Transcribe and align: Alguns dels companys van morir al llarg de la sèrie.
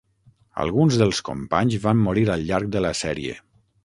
Alguns 0.61 0.95
dels 1.01 1.19
companys 1.27 1.77
van 1.83 2.01
morir 2.05 2.23
al 2.37 2.47
llarg 2.47 2.73
de 2.77 2.81
la 2.87 2.93
sèrie. 3.01 3.37